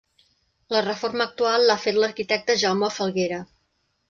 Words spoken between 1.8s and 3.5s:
fet l’arquitecte Jaume Falguera.